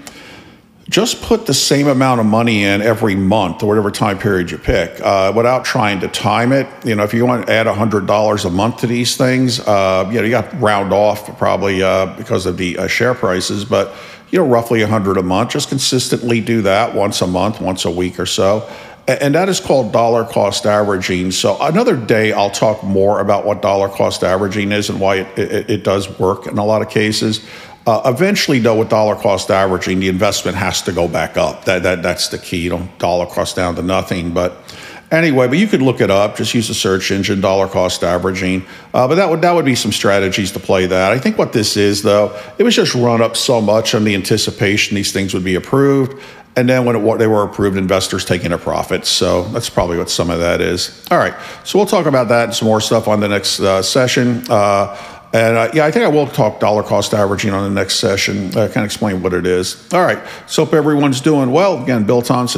Just 0.88 1.23
put 1.23 1.46
the 1.46 1.55
same 1.55 1.87
amount 1.87 2.18
of 2.18 2.27
money 2.27 2.64
in 2.64 2.83
every 2.83 3.14
month 3.14 3.62
or 3.62 3.66
whatever 3.66 3.92
time 3.92 4.18
period 4.18 4.51
you 4.51 4.59
pick, 4.59 5.01
uh, 5.01 5.33
without 5.37 5.64
trying 5.64 6.01
to 6.01 6.09
time 6.09 6.51
it. 6.51 6.66
You 6.85 6.96
know, 6.96 7.05
if 7.05 7.14
you 7.14 7.25
want 7.25 7.46
to 7.46 7.53
add 7.53 7.68
hundred 7.68 8.09
dollars 8.09 8.44
a 8.44 8.51
month 8.51 8.79
to 8.79 8.88
these 8.88 9.16
things, 9.16 9.61
uh, 9.61 10.09
you 10.09 10.18
know, 10.18 10.25
you 10.25 10.31
got 10.31 10.61
round 10.61 10.92
off 10.92 11.38
probably 11.38 11.81
uh, 11.81 12.07
because 12.16 12.44
of 12.44 12.57
the 12.57 12.88
share 12.88 13.14
prices, 13.14 13.64
but 13.64 13.94
you 14.31 14.38
know, 14.38 14.47
roughly 14.47 14.81
100 14.81 15.16
a 15.16 15.23
month. 15.23 15.51
Just 15.51 15.69
consistently 15.69 16.40
do 16.40 16.62
that 16.62 16.95
once 16.95 17.21
a 17.21 17.27
month, 17.27 17.61
once 17.61 17.85
a 17.85 17.90
week 17.90 18.19
or 18.19 18.27
so. 18.27 18.69
And 19.09 19.35
that 19.35 19.49
is 19.49 19.59
called 19.59 19.93
dollar 19.93 20.25
cost 20.25 20.66
averaging. 20.66 21.33
So, 21.33 21.57
another 21.61 21.97
day, 21.97 22.33
I'll 22.33 22.51
talk 22.51 22.85
more 22.85 23.21
about 23.21 23.45
what 23.45 23.61
dollar 23.61 23.88
cost 23.88 24.23
averaging 24.23 24.71
is 24.71 24.88
and 24.88 25.01
why 25.01 25.16
it, 25.16 25.38
it, 25.38 25.71
it 25.71 25.85
does 25.85 26.19
work 26.21 26.47
in 26.47 26.59
a 26.59 26.64
lot 26.64 26.81
of 26.81 26.90
cases. 26.90 27.45
Uh, 27.87 28.03
eventually, 28.05 28.61
though, 28.61 28.79
with 28.79 28.88
dollar 28.88 29.16
cost 29.16 29.51
averaging, 29.51 29.99
the 29.99 30.09
investment 30.09 30.57
has 30.57 30.83
to 30.83 30.93
go 30.93 31.09
back 31.09 31.37
up. 31.37 31.64
That, 31.64 31.83
that 31.83 32.03
That's 32.03 32.29
the 32.29 32.38
key. 32.38 32.59
You 32.59 32.71
don't 32.71 32.99
dollar 32.99 33.27
cost 33.27 33.57
down 33.57 33.75
to 33.77 33.83
nothing. 33.83 34.33
But 34.33 34.59
Anyway, 35.11 35.49
but 35.49 35.59
you 35.59 35.66
could 35.66 35.83
look 35.83 36.01
it 36.01 36.11
up. 36.11 36.37
Just 36.37 36.55
use 36.55 36.68
the 36.68 36.75
search 36.75 37.11
engine, 37.11 37.40
dollar 37.40 37.66
cost 37.66 38.05
averaging. 38.05 38.64
Uh, 38.94 39.09
but 39.09 39.16
that 39.16 39.29
would 39.29 39.42
that 39.42 39.53
would 39.53 39.64
be 39.64 39.75
some 39.75 39.90
strategies 39.90 40.53
to 40.53 40.61
play 40.61 40.87
that. 40.87 41.11
I 41.11 41.18
think 41.18 41.37
what 41.37 41.53
this 41.53 41.77
is, 41.77 42.03
though, 42.03 42.38
it 42.59 42.62
was 42.62 42.77
just 42.77 42.94
run 42.94 43.20
up 43.20 43.37
so 43.37 43.61
much 43.61 43.94
on 43.94 44.05
the 44.05 44.14
anticipation 44.14 44.94
these 44.94 45.12
things 45.12 45.35
would 45.35 45.42
be 45.42 45.57
approved, 45.57 46.23
and 46.55 46.68
then 46.68 46.85
when 46.85 46.94
it, 46.94 47.18
they 47.18 47.27
were 47.27 47.42
approved, 47.42 47.77
investors 47.77 48.25
taking 48.25 48.53
a 48.53 48.59
profit. 48.59 49.05
So 49.05 49.44
that's 49.44 49.68
probably 49.68 49.99
what 49.99 50.11
some 50.11 50.31
of 50.31 50.38
that 50.38 50.61
is. 50.61 51.05
All 51.11 51.18
right, 51.18 51.35
so 51.64 51.79
we'll 51.79 51.87
talk 51.87 52.07
about 52.07 52.29
that 52.29 52.44
and 52.44 52.55
some 52.55 52.68
more 52.68 52.81
stuff 52.81 53.09
on 53.09 53.18
the 53.18 53.29
next 53.29 53.59
uh, 53.59 53.83
session. 53.83 54.44
Uh, 54.49 54.96
and 55.33 55.57
uh, 55.57 55.71
yeah, 55.73 55.87
I 55.87 55.90
think 55.90 56.05
I 56.05 56.09
will 56.09 56.27
talk 56.27 56.61
dollar 56.61 56.83
cost 56.83 57.14
averaging 57.14 57.53
on 57.53 57.62
the 57.62 57.81
next 57.81 57.97
session. 57.97 58.49
I 58.57 58.66
of 58.69 58.85
explain 58.85 59.23
what 59.23 59.33
it 59.33 59.47
is. 59.47 59.93
All 59.93 60.03
right. 60.03 60.19
So 60.47 60.64
hope 60.64 60.75
everyone's 60.75 61.21
doing 61.21 61.53
well. 61.53 61.83
Again, 61.83 62.05
Bill 62.05 62.23
Tom 62.23 62.49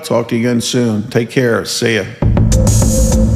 Talk 0.00 0.28
to 0.28 0.36
you 0.36 0.48
again 0.48 0.60
soon. 0.60 1.08
Take 1.10 1.30
care. 1.30 1.64
See 1.64 1.96
ya. 1.96 3.27